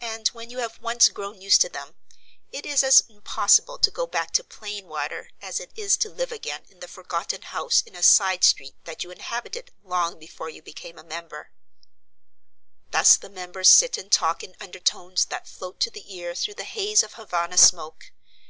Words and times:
And 0.00 0.28
when 0.28 0.48
you 0.48 0.60
have 0.60 0.78
once 0.80 1.10
grown 1.10 1.42
used 1.42 1.60
to 1.60 1.68
them, 1.68 1.94
it 2.50 2.64
is 2.64 2.82
as 2.82 3.02
impossible 3.06 3.76
to 3.80 3.90
go 3.90 4.06
back 4.06 4.30
to 4.32 4.42
plain 4.42 4.86
water 4.88 5.28
as 5.42 5.60
it 5.60 5.72
is 5.76 5.98
to 5.98 6.08
live 6.08 6.32
again 6.32 6.64
in 6.70 6.80
the 6.80 6.88
forgotten 6.88 7.42
house 7.42 7.82
in 7.82 7.94
a 7.94 8.02
side 8.02 8.44
street 8.44 8.76
that 8.86 9.04
you 9.04 9.10
inhabited 9.10 9.70
long 9.84 10.18
before 10.18 10.48
you 10.48 10.62
became 10.62 10.98
a 10.98 11.04
member. 11.04 11.50
Thus 12.92 13.18
the 13.18 13.28
members 13.28 13.68
sit 13.68 13.98
and 13.98 14.10
talk 14.10 14.42
in 14.42 14.56
undertones 14.58 15.26
that 15.26 15.46
float 15.46 15.80
to 15.80 15.90
the 15.90 16.14
ear 16.16 16.34
through 16.34 16.54
the 16.54 16.64
haze 16.64 17.02
of 17.02 17.12
Havana 17.20 17.58
smoke. 17.58 18.12